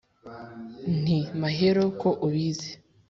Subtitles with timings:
[1.01, 2.71] nti: mahero ko ubizi